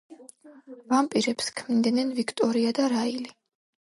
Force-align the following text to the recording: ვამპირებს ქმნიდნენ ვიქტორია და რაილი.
ვამპირებს 0.93 1.51
ქმნიდნენ 1.59 2.15
ვიქტორია 2.21 2.73
და 2.81 2.89
რაილი. 2.95 3.35